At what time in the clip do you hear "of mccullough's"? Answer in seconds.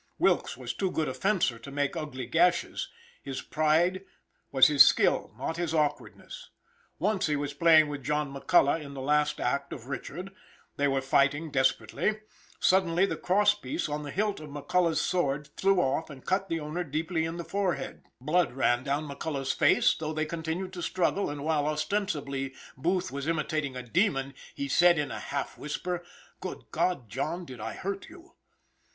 14.39-14.99